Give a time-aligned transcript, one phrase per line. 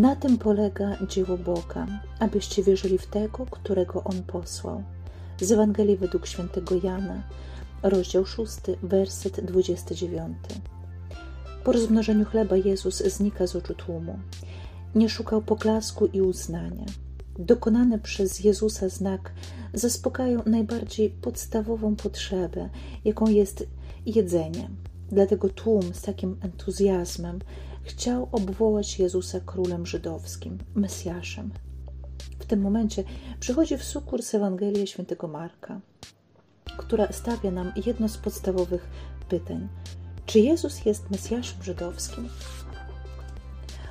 [0.00, 1.86] Na tym polega dzieło Boga,
[2.18, 4.82] abyście wierzyli w tego, którego On posłał.
[5.40, 7.22] Z Ewangelii według świętego Jana,
[7.82, 8.52] rozdział 6,
[8.82, 10.36] werset 29.
[11.64, 14.18] Po rozmnożeniu chleba Jezus znika z oczu tłumu.
[14.94, 16.86] Nie szukał poklasku i uznania.
[17.38, 19.32] Dokonany przez Jezusa znak
[19.74, 22.68] zaspokają najbardziej podstawową potrzebę,
[23.04, 23.66] jaką jest
[24.06, 24.70] jedzenie.
[25.12, 27.38] Dlatego tłum z takim entuzjazmem
[27.82, 31.50] chciał obwołać Jezusa królem żydowskim, Mesjaszem.
[32.38, 33.04] W tym momencie
[33.40, 35.80] przychodzi w sukurs Ewangelia świętego Marka,
[36.76, 38.88] która stawia nam jedno z podstawowych
[39.28, 39.68] pytań.
[40.26, 42.28] Czy Jezus jest Mesjaszem żydowskim?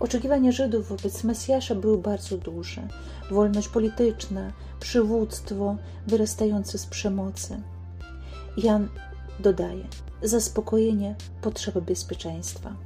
[0.00, 2.88] Oczekiwania Żydów wobec Mesjasza były bardzo duże.
[3.30, 7.62] Wolność polityczna, przywództwo wyrastające z przemocy.
[8.56, 8.88] Jan
[9.40, 9.84] dodaje
[10.22, 12.76] zaspokojenie potrzeby bezpieczeństwa.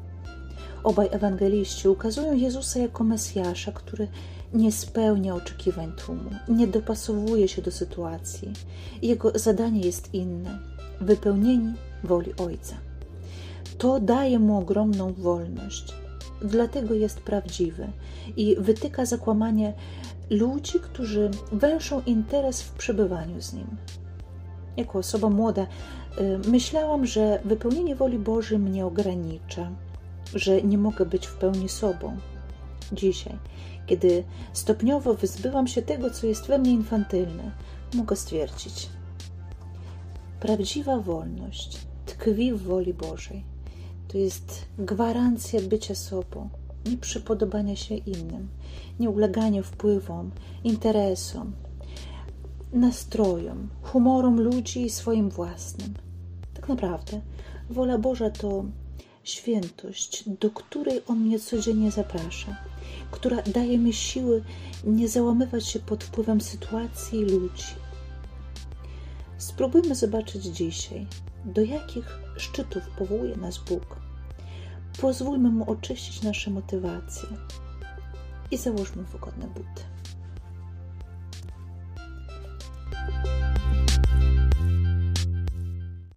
[0.87, 4.09] Obaj ewangeliści ukazują Jezusa jako Mesjasza, który
[4.55, 8.53] nie spełnia oczekiwań tłumu, nie dopasowuje się do sytuacji.
[9.03, 10.59] Jego zadanie jest inne
[11.01, 11.75] wypełnienie
[12.05, 12.77] woli Ojca.
[13.79, 15.95] To daje mu ogromną wolność,
[16.43, 17.87] dlatego jest prawdziwy
[18.37, 19.73] i wytyka zakłamanie
[20.31, 23.67] ludzi, którzy węszą interes w przebywaniu z nim.
[24.77, 25.63] Jako osoba młoda,
[26.21, 29.71] y, myślałam, że wypełnienie woli Bożej mnie ogranicza,
[30.35, 32.17] że nie mogę być w pełni sobą.
[32.93, 33.39] Dzisiaj,
[33.87, 37.51] kiedy stopniowo wyzbyłam się tego, co jest we mnie infantylne,
[37.95, 38.89] mogę stwierdzić:
[40.41, 43.45] prawdziwa wolność tkwi w woli Bożej.
[44.09, 46.49] To jest gwarancja bycia sobą,
[46.91, 48.49] nie przypodobania się innym,
[49.01, 50.31] nie ulegania wpływom,
[50.65, 51.53] interesom,
[52.73, 55.95] nastrojom, humorom ludzi i swoim własnym.
[56.55, 57.21] Tak naprawdę,
[57.71, 58.65] wola Boża to
[59.31, 62.57] świętość, do której On mnie codziennie zaprasza,
[63.11, 64.45] która daje mi siły
[64.85, 67.65] nie załamywać się pod wpływem sytuacji i ludzi.
[69.39, 71.07] Spróbujmy zobaczyć dzisiaj,
[71.45, 73.97] do jakich szczytów powołuje nas Bóg.
[75.01, 77.29] Pozwólmy Mu oczyścić nasze motywacje
[78.51, 79.96] i załóżmy wygodne buty.